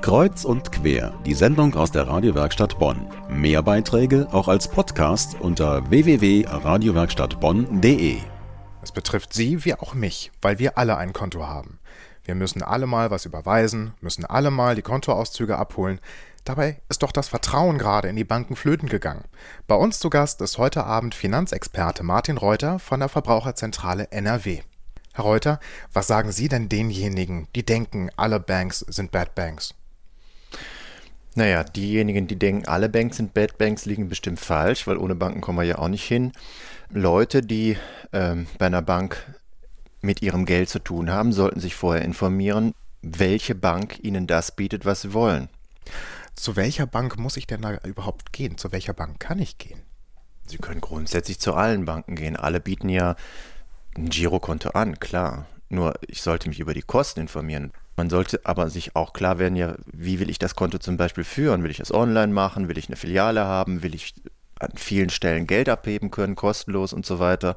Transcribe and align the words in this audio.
Kreuz 0.00 0.44
und 0.46 0.72
quer, 0.72 1.12
die 1.26 1.34
Sendung 1.34 1.74
aus 1.74 1.92
der 1.92 2.08
Radiowerkstatt 2.08 2.78
Bonn. 2.78 3.06
Mehr 3.28 3.62
Beiträge 3.62 4.28
auch 4.32 4.48
als 4.48 4.66
Podcast 4.66 5.38
unter 5.38 5.90
www.radiowerkstattbonn.de. 5.90 8.16
Es 8.82 8.92
betrifft 8.92 9.34
Sie 9.34 9.62
wie 9.66 9.74
auch 9.74 9.92
mich, 9.92 10.32
weil 10.40 10.58
wir 10.58 10.78
alle 10.78 10.96
ein 10.96 11.12
Konto 11.12 11.46
haben. 11.46 11.78
Wir 12.24 12.34
müssen 12.34 12.62
alle 12.62 12.86
mal 12.86 13.10
was 13.10 13.26
überweisen, 13.26 13.92
müssen 14.00 14.24
alle 14.24 14.50
mal 14.50 14.74
die 14.74 14.80
Kontoauszüge 14.80 15.58
abholen. 15.58 16.00
Dabei 16.44 16.80
ist 16.88 17.02
doch 17.02 17.12
das 17.12 17.28
Vertrauen 17.28 17.76
gerade 17.76 18.08
in 18.08 18.16
die 18.16 18.24
Banken 18.24 18.56
flöten 18.56 18.88
gegangen. 18.88 19.24
Bei 19.66 19.74
uns 19.74 19.98
zu 19.98 20.08
Gast 20.08 20.40
ist 20.40 20.56
heute 20.56 20.84
Abend 20.84 21.14
Finanzexperte 21.14 22.04
Martin 22.04 22.38
Reuter 22.38 22.78
von 22.78 23.00
der 23.00 23.10
Verbraucherzentrale 23.10 24.10
NRW. 24.10 24.62
Herr 25.12 25.24
Reuter, 25.24 25.60
was 25.92 26.06
sagen 26.06 26.32
Sie 26.32 26.48
denn 26.48 26.70
denjenigen, 26.70 27.48
die 27.54 27.66
denken, 27.66 28.08
alle 28.16 28.40
Banks 28.40 28.78
sind 28.78 29.12
Bad 29.12 29.34
Banks? 29.34 29.74
Naja, 31.34 31.62
diejenigen, 31.62 32.26
die 32.26 32.38
denken, 32.38 32.66
alle 32.66 32.88
Banks 32.88 33.18
sind 33.18 33.34
Bad 33.34 33.56
Banks, 33.56 33.86
liegen 33.86 34.08
bestimmt 34.08 34.40
falsch, 34.40 34.86
weil 34.86 34.96
ohne 34.96 35.14
Banken 35.14 35.40
kommen 35.40 35.58
wir 35.58 35.64
ja 35.64 35.78
auch 35.78 35.88
nicht 35.88 36.04
hin. 36.04 36.32
Leute, 36.90 37.40
die 37.40 37.76
ähm, 38.12 38.46
bei 38.58 38.66
einer 38.66 38.82
Bank 38.82 39.34
mit 40.00 40.22
ihrem 40.22 40.44
Geld 40.44 40.68
zu 40.68 40.80
tun 40.80 41.10
haben, 41.10 41.32
sollten 41.32 41.60
sich 41.60 41.76
vorher 41.76 42.04
informieren, 42.04 42.74
welche 43.02 43.54
Bank 43.54 43.98
ihnen 44.02 44.26
das 44.26 44.56
bietet, 44.56 44.84
was 44.84 45.02
sie 45.02 45.12
wollen. 45.12 45.48
Zu 46.34 46.56
welcher 46.56 46.86
Bank 46.86 47.18
muss 47.18 47.36
ich 47.36 47.46
denn 47.46 47.62
da 47.62 47.78
überhaupt 47.84 48.32
gehen? 48.32 48.58
Zu 48.58 48.72
welcher 48.72 48.92
Bank 48.92 49.20
kann 49.20 49.38
ich 49.38 49.58
gehen? 49.58 49.82
Sie 50.46 50.58
können 50.58 50.80
grundsätzlich 50.80 51.38
zu 51.38 51.54
allen 51.54 51.84
Banken 51.84 52.16
gehen. 52.16 52.36
Alle 52.36 52.60
bieten 52.60 52.88
ja 52.88 53.14
ein 53.96 54.08
Girokonto 54.08 54.70
an, 54.70 54.98
klar. 54.98 55.46
Nur 55.68 55.94
ich 56.08 56.22
sollte 56.22 56.48
mich 56.48 56.58
über 56.58 56.74
die 56.74 56.82
Kosten 56.82 57.20
informieren. 57.20 57.72
Man 58.00 58.08
sollte 58.08 58.40
aber 58.44 58.70
sich 58.70 58.96
auch 58.96 59.12
klar 59.12 59.38
werden, 59.38 59.56
ja, 59.56 59.74
wie 59.92 60.20
will 60.20 60.30
ich 60.30 60.38
das 60.38 60.54
Konto 60.54 60.78
zum 60.78 60.96
Beispiel 60.96 61.22
führen? 61.22 61.62
Will 61.62 61.70
ich 61.70 61.80
es 61.80 61.92
online 61.92 62.32
machen? 62.32 62.66
Will 62.66 62.78
ich 62.78 62.88
eine 62.88 62.96
Filiale 62.96 63.44
haben? 63.44 63.82
Will 63.82 63.94
ich 63.94 64.14
an 64.58 64.70
vielen 64.74 65.10
Stellen 65.10 65.46
Geld 65.46 65.68
abheben 65.68 66.10
können, 66.10 66.34
kostenlos 66.34 66.94
und 66.94 67.04
so 67.04 67.18
weiter? 67.18 67.56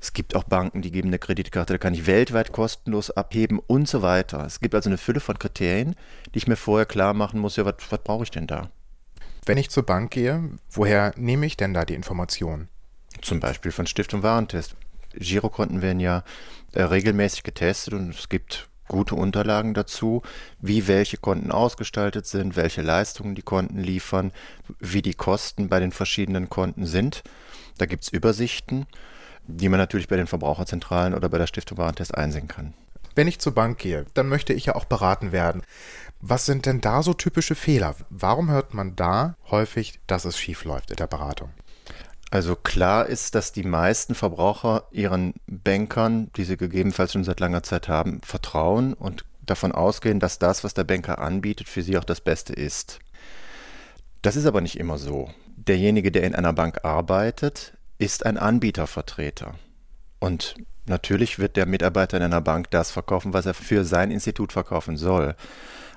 Es 0.00 0.12
gibt 0.12 0.36
auch 0.36 0.44
Banken, 0.44 0.82
die 0.82 0.92
geben 0.92 1.08
eine 1.08 1.18
Kreditkarte, 1.18 1.72
da 1.72 1.78
kann 1.78 1.94
ich 1.94 2.06
weltweit 2.06 2.52
kostenlos 2.52 3.10
abheben 3.10 3.58
und 3.58 3.88
so 3.88 4.02
weiter. 4.02 4.46
Es 4.46 4.60
gibt 4.60 4.76
also 4.76 4.88
eine 4.88 4.98
Fülle 4.98 5.18
von 5.18 5.36
Kriterien, 5.36 5.96
die 6.32 6.38
ich 6.38 6.46
mir 6.46 6.54
vorher 6.54 6.86
klar 6.86 7.12
machen 7.12 7.40
muss, 7.40 7.56
ja, 7.56 7.64
was, 7.64 7.74
was 7.90 8.04
brauche 8.04 8.22
ich 8.22 8.30
denn 8.30 8.46
da? 8.46 8.70
Wenn 9.46 9.58
ich 9.58 9.68
zur 9.68 9.82
Bank 9.82 10.12
gehe, 10.12 10.48
woher 10.70 11.12
nehme 11.16 11.44
ich 11.44 11.56
denn 11.56 11.74
da 11.74 11.84
die 11.84 11.94
Informationen? 11.94 12.68
Zum 13.20 13.40
Beispiel 13.40 13.72
von 13.72 13.88
Stiftung 13.88 14.22
Warentest. 14.22 14.76
Girokonten 15.12 15.82
werden 15.82 15.98
ja 15.98 16.22
äh, 16.72 16.82
regelmäßig 16.82 17.42
getestet 17.42 17.94
und 17.94 18.14
es 18.14 18.28
gibt 18.28 18.68
gute 18.88 19.14
Unterlagen 19.14 19.74
dazu, 19.74 20.22
wie 20.60 20.88
welche 20.88 21.16
Konten 21.16 21.50
ausgestaltet 21.50 22.26
sind, 22.26 22.56
welche 22.56 22.82
Leistungen 22.82 23.34
die 23.34 23.42
Konten 23.42 23.78
liefern, 23.78 24.32
wie 24.78 25.02
die 25.02 25.14
Kosten 25.14 25.68
bei 25.68 25.80
den 25.80 25.92
verschiedenen 25.92 26.48
Konten 26.48 26.86
sind. 26.86 27.22
Da 27.78 27.86
gibt 27.86 28.04
es 28.04 28.08
Übersichten, 28.10 28.86
die 29.46 29.68
man 29.68 29.78
natürlich 29.78 30.08
bei 30.08 30.16
den 30.16 30.26
Verbraucherzentralen 30.26 31.14
oder 31.14 31.28
bei 31.28 31.38
der 31.38 31.46
Stiftung 31.46 31.78
Warentest 31.78 32.14
einsehen 32.14 32.48
kann. 32.48 32.74
Wenn 33.14 33.28
ich 33.28 33.40
zur 33.40 33.54
Bank 33.54 33.78
gehe, 33.78 34.06
dann 34.14 34.28
möchte 34.28 34.52
ich 34.52 34.66
ja 34.66 34.74
auch 34.74 34.86
beraten 34.86 35.32
werden. 35.32 35.62
Was 36.20 36.46
sind 36.46 36.66
denn 36.66 36.80
da 36.80 37.02
so 37.02 37.12
typische 37.12 37.54
Fehler? 37.54 37.94
Warum 38.08 38.50
hört 38.50 38.74
man 38.74 38.96
da 38.96 39.36
häufig, 39.50 40.00
dass 40.06 40.24
es 40.24 40.38
schief 40.38 40.64
läuft 40.64 40.90
in 40.90 40.96
der 40.96 41.08
Beratung? 41.08 41.50
Also 42.32 42.56
klar 42.56 43.08
ist, 43.08 43.34
dass 43.34 43.52
die 43.52 43.62
meisten 43.62 44.14
Verbraucher 44.14 44.88
ihren 44.90 45.34
Bankern, 45.46 46.30
die 46.34 46.44
sie 46.44 46.56
gegebenenfalls 46.56 47.12
schon 47.12 47.24
seit 47.24 47.40
langer 47.40 47.62
Zeit 47.62 47.88
haben, 47.88 48.22
vertrauen 48.22 48.94
und 48.94 49.26
davon 49.42 49.70
ausgehen, 49.70 50.18
dass 50.18 50.38
das, 50.38 50.64
was 50.64 50.72
der 50.72 50.84
Banker 50.84 51.18
anbietet, 51.18 51.68
für 51.68 51.82
sie 51.82 51.98
auch 51.98 52.04
das 52.04 52.22
Beste 52.22 52.54
ist. 52.54 53.00
Das 54.22 54.36
ist 54.36 54.46
aber 54.46 54.62
nicht 54.62 54.78
immer 54.78 54.96
so. 54.96 55.28
Derjenige, 55.56 56.10
der 56.10 56.22
in 56.22 56.34
einer 56.34 56.54
Bank 56.54 56.86
arbeitet, 56.86 57.76
ist 57.98 58.24
ein 58.24 58.38
Anbietervertreter. 58.38 59.56
Und 60.18 60.54
natürlich 60.86 61.38
wird 61.38 61.58
der 61.58 61.66
Mitarbeiter 61.66 62.16
in 62.16 62.22
einer 62.22 62.40
Bank 62.40 62.70
das 62.70 62.90
verkaufen, 62.90 63.34
was 63.34 63.44
er 63.44 63.52
für 63.52 63.84
sein 63.84 64.10
Institut 64.10 64.54
verkaufen 64.54 64.96
soll. 64.96 65.34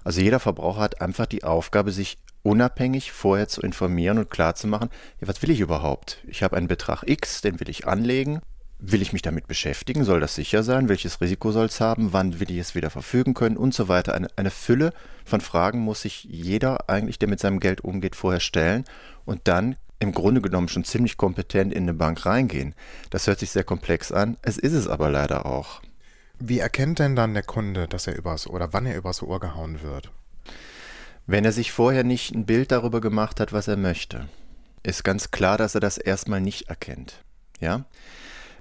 Also 0.04 0.20
jeder 0.20 0.42
Verbraucher 0.42 0.82
hat 0.82 1.00
einfach 1.00 1.28
die 1.28 1.46
Aufgabe, 1.46 1.94
sich 1.94 2.18
unabhängig 2.46 3.12
vorher 3.12 3.48
zu 3.48 3.62
informieren 3.62 4.20
und 4.20 4.30
klarzumachen, 4.30 4.90
ja, 5.20 5.28
was 5.28 5.42
will 5.42 5.50
ich 5.50 5.60
überhaupt? 5.60 6.24
Ich 6.28 6.44
habe 6.44 6.56
einen 6.56 6.68
Betrag 6.68 7.04
X, 7.08 7.42
den 7.42 7.60
will 7.60 7.70
ich 7.70 7.88
anlegen. 7.88 8.40
Will 8.78 9.02
ich 9.02 9.14
mich 9.14 9.24
damit 9.24 9.48
beschäftigen? 9.48 10.04
Soll 10.04 10.20
das 10.20 10.36
sicher 10.36 10.62
sein? 10.62 10.88
Welches 10.88 11.22
Risiko 11.22 11.52
soll 11.52 11.66
es 11.68 11.82
haben? 11.82 12.14
Wann 12.14 12.40
will 12.40 12.52
ich 12.52 12.58
es 12.58 12.76
wieder 12.76 12.90
verfügen 12.90 13.34
können? 13.34 13.58
Und 13.58 13.74
so 13.74 13.88
weiter. 13.88 14.14
Eine, 14.14 14.28
eine 14.36 14.52
Fülle 14.52 14.94
von 15.24 15.42
Fragen 15.42 15.80
muss 15.80 16.02
sich 16.02 16.26
jeder 16.26 16.88
eigentlich, 16.88 17.18
der 17.18 17.30
mit 17.30 17.40
seinem 17.40 17.60
Geld 17.60 17.82
umgeht, 17.82 18.16
vorher 18.16 18.42
stellen 18.42 18.84
und 19.24 19.42
dann 19.46 19.78
im 20.00 20.12
Grunde 20.12 20.42
genommen 20.42 20.68
schon 20.68 20.84
ziemlich 20.84 21.18
kompetent 21.18 21.74
in 21.74 21.84
eine 21.84 21.94
Bank 21.94 22.26
reingehen. 22.26 22.76
Das 23.10 23.26
hört 23.26 23.40
sich 23.40 23.50
sehr 23.50 23.64
komplex 23.64 24.12
an. 24.12 24.38
Es 24.44 24.58
ist 24.58 24.74
es 24.74 24.88
aber 24.88 25.10
leider 25.10 25.48
auch. 25.48 25.82
Wie 26.38 26.60
erkennt 26.60 27.00
denn 27.00 27.16
dann 27.16 27.34
der 27.34 27.44
Kunde, 27.44 27.88
dass 27.88 28.06
er 28.06 28.16
übers 28.16 28.46
oder 28.46 28.72
wann 28.74 28.86
er 28.86 28.98
übers 28.98 29.24
Ohr 29.24 29.40
gehauen 29.40 29.82
wird? 29.82 30.12
Wenn 31.28 31.44
er 31.44 31.52
sich 31.52 31.72
vorher 31.72 32.04
nicht 32.04 32.34
ein 32.36 32.46
Bild 32.46 32.72
darüber 32.72 33.02
gemacht 33.02 33.40
hat, 33.40 33.52
was 33.52 33.68
er 33.68 33.78
möchte, 33.78 34.30
ist 34.84 35.04
ganz 35.04 35.32
klar, 35.32 35.58
dass 35.58 35.74
er 35.74 35.82
das 35.82 35.98
erstmal 35.98 36.40
nicht 36.40 36.70
erkennt. 36.70 37.24
Ja? 37.60 37.86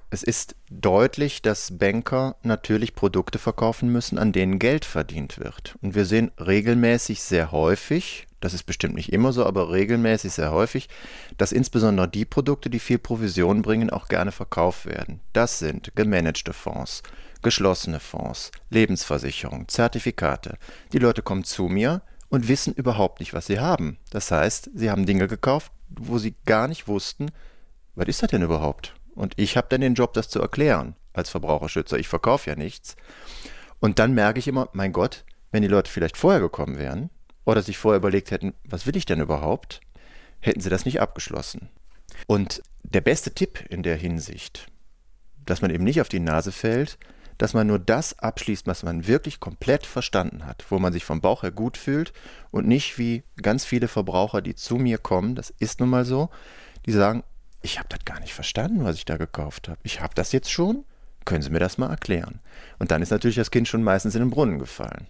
Es 0.09 0.23
ist 0.23 0.55
deutlich, 0.71 1.43
dass 1.43 1.77
Banker 1.77 2.37
natürlich 2.41 2.95
Produkte 2.95 3.37
verkaufen 3.37 3.91
müssen, 3.91 4.17
an 4.17 4.31
denen 4.31 4.57
Geld 4.57 4.83
verdient 4.83 5.37
wird. 5.37 5.75
Und 5.81 5.93
wir 5.93 6.05
sehen 6.05 6.31
regelmäßig 6.39 7.21
sehr 7.21 7.51
häufig, 7.51 8.25
das 8.41 8.53
ist 8.53 8.63
bestimmt 8.63 8.95
nicht 8.95 9.13
immer 9.13 9.31
so, 9.31 9.45
aber 9.45 9.71
regelmäßig 9.71 10.33
sehr 10.33 10.51
häufig, 10.51 10.89
dass 11.37 11.51
insbesondere 11.51 12.07
die 12.07 12.25
Produkte, 12.25 12.69
die 12.69 12.79
viel 12.79 12.97
Provision 12.97 13.61
bringen, 13.61 13.89
auch 13.91 14.07
gerne 14.07 14.31
verkauft 14.31 14.85
werden. 14.85 15.19
Das 15.33 15.59
sind 15.59 15.95
gemanagte 15.95 16.53
Fonds, 16.53 17.03
geschlossene 17.41 17.99
Fonds, 17.99 18.51
Lebensversicherung, 18.69 19.67
Zertifikate. 19.67 20.57
Die 20.93 20.99
Leute 20.99 21.21
kommen 21.21 21.43
zu 21.43 21.63
mir, 21.63 22.01
und 22.29 22.47
wissen 22.47 22.73
überhaupt 22.73 23.19
nicht, 23.19 23.33
was 23.33 23.47
sie 23.47 23.59
haben. 23.59 23.97
Das 24.09 24.31
heißt, 24.31 24.71
sie 24.73 24.89
haben 24.89 25.05
Dinge 25.05 25.27
gekauft, 25.27 25.71
wo 25.89 26.17
sie 26.17 26.35
gar 26.45 26.67
nicht 26.67 26.87
wussten, 26.87 27.31
was 27.95 28.07
ist 28.07 28.21
das 28.21 28.31
denn 28.31 28.41
überhaupt? 28.41 28.95
Und 29.15 29.33
ich 29.37 29.55
habe 29.57 29.67
dann 29.69 29.81
den 29.81 29.93
Job, 29.93 30.13
das 30.13 30.29
zu 30.29 30.41
erklären 30.41 30.95
als 31.13 31.29
Verbraucherschützer. 31.29 31.97
Ich 31.97 32.09
verkaufe 32.09 32.49
ja 32.49 32.55
nichts. 32.55 32.95
Und 33.79 33.99
dann 33.99 34.13
merke 34.13 34.39
ich 34.39 34.47
immer, 34.47 34.69
mein 34.73 34.91
Gott, 34.91 35.23
wenn 35.51 35.61
die 35.61 35.69
Leute 35.69 35.89
vielleicht 35.89 36.17
vorher 36.17 36.41
gekommen 36.41 36.77
wären 36.77 37.09
oder 37.45 37.61
sich 37.61 37.77
vorher 37.77 37.99
überlegt 37.99 38.31
hätten, 38.31 38.53
was 38.65 38.85
will 38.85 38.97
ich 38.97 39.05
denn 39.05 39.21
überhaupt, 39.21 39.79
hätten 40.39 40.59
sie 40.59 40.69
das 40.69 40.85
nicht 40.85 40.99
abgeschlossen. 40.99 41.69
Und 42.27 42.61
der 42.83 43.01
beste 43.01 43.33
Tipp 43.33 43.63
in 43.69 43.83
der 43.83 43.95
Hinsicht, 43.95 44.67
dass 45.45 45.61
man 45.61 45.71
eben 45.71 45.83
nicht 45.83 46.01
auf 46.01 46.09
die 46.09 46.19
Nase 46.19 46.51
fällt, 46.51 46.97
dass 47.37 47.53
man 47.53 47.67
nur 47.67 47.79
das 47.79 48.17
abschließt, 48.19 48.67
was 48.67 48.83
man 48.83 49.07
wirklich 49.07 49.39
komplett 49.39 49.85
verstanden 49.85 50.45
hat, 50.45 50.65
wo 50.69 50.79
man 50.79 50.93
sich 50.93 51.03
vom 51.03 51.21
Bauch 51.21 51.43
her 51.43 51.51
gut 51.51 51.77
fühlt 51.77 52.13
und 52.51 52.67
nicht 52.67 52.97
wie 52.97 53.23
ganz 53.41 53.65
viele 53.65 53.87
Verbraucher, 53.87 54.41
die 54.41 54.55
zu 54.55 54.75
mir 54.75 54.97
kommen, 54.97 55.35
das 55.35 55.53
ist 55.59 55.79
nun 55.79 55.89
mal 55.89 56.05
so, 56.05 56.29
die 56.85 56.91
sagen, 56.91 57.23
ich 57.61 57.79
habe 57.79 57.89
das 57.89 58.05
gar 58.05 58.19
nicht 58.19 58.33
verstanden, 58.33 58.83
was 58.83 58.95
ich 58.95 59.05
da 59.05 59.17
gekauft 59.17 59.67
habe. 59.67 59.79
Ich 59.83 59.99
habe 59.99 60.13
das 60.15 60.31
jetzt 60.31 60.51
schon, 60.51 60.85
können 61.25 61.41
Sie 61.41 61.49
mir 61.49 61.59
das 61.59 61.77
mal 61.77 61.89
erklären? 61.89 62.39
Und 62.77 62.91
dann 62.91 63.01
ist 63.01 63.09
natürlich 63.09 63.35
das 63.35 63.51
Kind 63.51 63.67
schon 63.67 63.83
meistens 63.83 64.15
in 64.15 64.21
den 64.21 64.29
Brunnen 64.29 64.59
gefallen. 64.59 65.07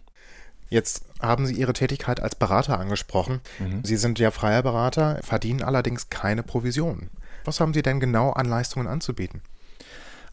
Jetzt 0.70 1.06
haben 1.22 1.46
Sie 1.46 1.54
Ihre 1.54 1.74
Tätigkeit 1.74 2.20
als 2.22 2.36
Berater 2.36 2.80
angesprochen. 2.80 3.42
Mhm. 3.60 3.84
Sie 3.84 3.98
sind 3.98 4.18
ja 4.18 4.32
freier 4.32 4.64
Berater, 4.64 5.20
verdienen 5.22 5.62
allerdings 5.62 6.10
keine 6.10 6.44
Provision. 6.44 7.10
Was 7.44 7.60
haben 7.60 7.74
Sie 7.74 7.84
denn 7.84 8.00
genau 8.00 8.32
an 8.32 8.48
Leistungen 8.48 8.88
anzubieten? 8.88 9.42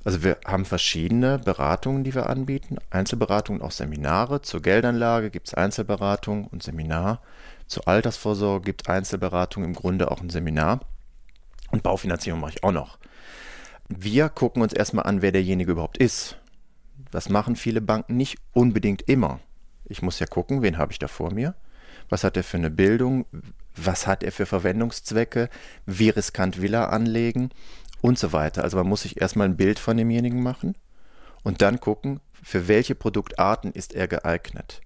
Also 0.04 0.24
wir 0.24 0.38
haben 0.44 0.64
verschiedene 0.64 1.38
Beratungen, 1.38 2.04
die 2.04 2.14
wir 2.14 2.28
anbieten. 2.28 2.78
Einzelberatungen, 2.90 3.62
auch 3.62 3.70
Seminare. 3.70 4.42
Zur 4.42 4.60
Geldanlage 4.60 5.30
gibt 5.30 5.48
es 5.48 5.54
Einzelberatung 5.54 6.46
und 6.46 6.62
Seminar. 6.62 7.20
Zur 7.68 7.86
Altersvorsorge 7.86 8.64
gibt 8.64 8.82
es 8.82 8.88
Einzelberatung, 8.88 9.64
im 9.64 9.74
Grunde 9.74 10.10
auch 10.10 10.20
ein 10.20 10.30
Seminar. 10.30 10.80
Und 11.70 11.82
Baufinanzierung 11.82 12.40
mache 12.40 12.52
ich 12.56 12.64
auch 12.64 12.72
noch. 12.72 12.98
Wir 13.88 14.28
gucken 14.28 14.62
uns 14.62 14.72
erstmal 14.72 15.06
an, 15.06 15.22
wer 15.22 15.32
derjenige 15.32 15.72
überhaupt 15.72 15.98
ist. 15.98 16.36
Das 17.10 17.28
machen 17.28 17.56
viele 17.56 17.80
Banken 17.80 18.16
nicht 18.16 18.38
unbedingt 18.52 19.02
immer. 19.02 19.40
Ich 19.84 20.02
muss 20.02 20.18
ja 20.18 20.26
gucken, 20.26 20.62
wen 20.62 20.78
habe 20.78 20.92
ich 20.92 20.98
da 20.98 21.08
vor 21.08 21.32
mir? 21.32 21.54
Was 22.08 22.24
hat 22.24 22.36
er 22.36 22.44
für 22.44 22.56
eine 22.56 22.70
Bildung? 22.70 23.26
Was 23.76 24.06
hat 24.06 24.22
er 24.22 24.32
für 24.32 24.46
Verwendungszwecke? 24.46 25.48
Wie 25.86 26.10
riskant 26.10 26.60
will 26.60 26.74
er 26.74 26.92
anlegen? 26.92 27.50
Und 28.02 28.18
so 28.18 28.34
weiter. 28.34 28.62
Also 28.62 28.76
man 28.76 28.86
muss 28.86 29.02
sich 29.02 29.20
erstmal 29.20 29.48
ein 29.48 29.56
Bild 29.56 29.78
von 29.78 29.96
demjenigen 29.96 30.42
machen 30.42 30.76
und 31.42 31.62
dann 31.62 31.80
gucken, 31.80 32.20
für 32.42 32.68
welche 32.68 32.94
Produktarten 32.94 33.72
ist 33.72 33.94
er 33.94 34.08
geeignet. 34.08 34.82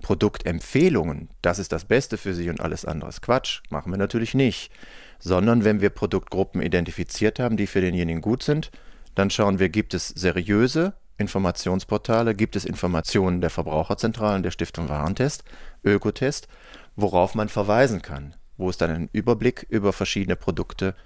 Produktempfehlungen, 0.00 1.28
das 1.42 1.58
ist 1.58 1.72
das 1.72 1.84
Beste 1.84 2.16
für 2.16 2.32
Sie 2.32 2.48
und 2.48 2.62
alles 2.62 2.86
andere 2.86 3.10
ist 3.10 3.20
Quatsch, 3.20 3.60
machen 3.68 3.92
wir 3.92 3.98
natürlich 3.98 4.32
nicht. 4.32 4.72
Sondern 5.18 5.64
wenn 5.64 5.82
wir 5.82 5.90
Produktgruppen 5.90 6.62
identifiziert 6.62 7.38
haben, 7.38 7.58
die 7.58 7.66
für 7.66 7.82
denjenigen 7.82 8.22
gut 8.22 8.42
sind, 8.42 8.70
dann 9.14 9.28
schauen 9.28 9.58
wir, 9.58 9.68
gibt 9.68 9.92
es 9.92 10.08
seriöse 10.08 10.94
Informationsportale 11.20 12.34
gibt 12.34 12.56
es 12.56 12.64
Informationen 12.64 13.40
der 13.40 13.50
Verbraucherzentralen, 13.50 14.42
der 14.42 14.50
Stiftung 14.50 14.88
Warentest, 14.88 15.44
Ökotest, 15.84 16.48
worauf 16.96 17.34
man 17.34 17.48
verweisen 17.48 18.02
kann, 18.02 18.34
wo 18.56 18.70
es 18.70 18.78
dann 18.78 18.90
einen 18.90 19.10
Überblick 19.12 19.66
über 19.68 19.92
verschiedene 19.92 20.36
Produkte 20.36 20.96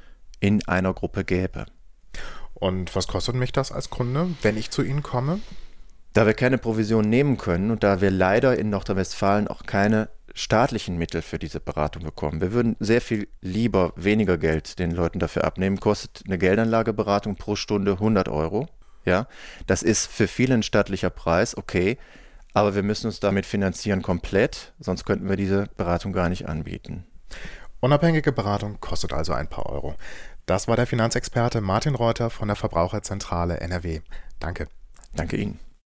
in 0.45 0.63
einer 0.69 0.93
Gruppe 0.93 1.25
gäbe. 1.25 1.65
Und 2.53 2.95
was 2.95 3.09
kostet 3.09 3.35
mich 3.35 3.51
das 3.51 3.73
als 3.73 3.89
Kunde, 3.89 4.29
wenn 4.43 4.59
ich 4.59 4.71
zu 4.71 4.83
Ihnen 4.83 5.03
komme? 5.03 5.41
Da 6.13 6.27
wir 6.27 6.35
keine 6.35 6.59
Provision 6.59 7.09
nehmen 7.09 7.39
können 7.39 7.71
und 7.71 7.83
da 7.83 8.03
wir 8.03 8.11
leider 8.11 8.59
in 8.59 8.69
Nordrhein-Westfalen 8.69 9.49
auch 9.49 9.63
keine 9.65 10.11
staatlichen 10.35 10.99
Mittel 10.99 11.23
für 11.23 11.39
diese 11.39 11.61
Beratung 11.61 12.05
bekommen. 12.05 12.43
Wir 12.43 12.53
würden 12.53 12.77
sehr 12.79 13.01
viel 13.01 13.27
lieber 13.41 13.95
weniger 13.97 14.37
Geld 14.37 14.79
den 14.79 14.91
Leuten 14.91 15.19
dafür 15.19 15.45
abnehmen. 15.45 15.81
Kostet 15.81 16.25
eine 16.27 16.37
Geldanlageberatung 16.37 17.37
pro 17.37 17.57
Stunde 17.57 17.93
100 17.93 18.29
Euro. 18.29 18.69
Ja, 19.07 19.29
das 19.67 19.83
ist 19.83 20.09
für 20.09 20.29
viele 20.29 20.53
ein 20.53 20.63
staatlicher 20.63 21.11
Preis, 21.11 21.57
okay, 21.57 21.97
aber 22.53 22.75
wir 22.75 22.83
müssen 22.83 23.07
uns 23.07 23.19
damit 23.19 23.47
finanzieren 23.47 24.03
komplett, 24.03 24.75
sonst 24.79 25.07
könnten 25.07 25.29
wir 25.31 25.37
diese 25.37 25.69
Beratung 25.79 26.13
gar 26.13 26.29
nicht 26.29 26.47
anbieten. 26.49 27.07
Unabhängige 27.85 28.33
Beratung 28.33 28.81
kostet 28.81 29.13
also 29.13 29.35
ein 29.35 29.47
paar 29.47 29.67
Euro. 29.67 29.95
Das 30.47 30.69
war 30.69 30.77
der 30.77 30.87
Finanzexperte 30.87 31.61
Martin 31.61 31.95
Reuter 31.95 32.31
von 32.31 32.49
der 32.49 32.57
Verbraucherzentrale 32.57 33.61
NRW. 33.61 34.01
Danke. 34.41 34.69
Danke 35.15 35.37
Ihnen. 35.37 35.61